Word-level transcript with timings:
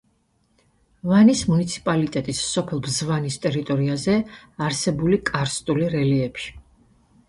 ვანის 1.11 1.43
მუნიციპალიტეტის 1.49 2.41
სოფელ 2.55 2.83
ბზვანის 2.89 3.39
ტერიტორიაზე 3.47 4.19
არსებული 4.71 5.25
კარსტული 5.33 5.97
რელიეფი. 5.99 6.55